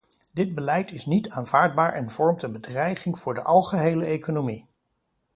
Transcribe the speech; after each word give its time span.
Dit 0.31 0.55
beleid 0.55 0.91
is 0.91 1.05
niet 1.05 1.29
aanvaardbaar 1.29 1.93
en 1.93 2.09
vormt 2.09 2.43
een 2.43 2.51
bedreiging 2.51 3.19
voor 3.19 3.33
de 3.33 3.43
algehele 3.43 4.05
economie. 4.05 4.65